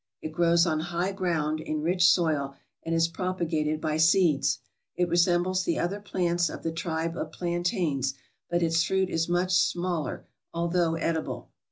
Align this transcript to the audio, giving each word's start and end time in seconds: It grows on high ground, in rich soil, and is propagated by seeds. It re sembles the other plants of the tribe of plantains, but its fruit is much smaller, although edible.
It 0.19 0.31
grows 0.31 0.65
on 0.65 0.79
high 0.79 1.11
ground, 1.11 1.59
in 1.59 1.83
rich 1.83 2.09
soil, 2.09 2.55
and 2.81 2.95
is 2.95 3.07
propagated 3.07 3.79
by 3.79 3.97
seeds. 3.97 4.57
It 4.95 5.07
re 5.07 5.15
sembles 5.15 5.63
the 5.63 5.77
other 5.77 5.99
plants 5.99 6.49
of 6.49 6.63
the 6.63 6.71
tribe 6.71 7.15
of 7.15 7.31
plantains, 7.31 8.15
but 8.49 8.63
its 8.63 8.81
fruit 8.83 9.11
is 9.11 9.29
much 9.29 9.51
smaller, 9.55 10.25
although 10.55 10.95
edible. 10.95 11.49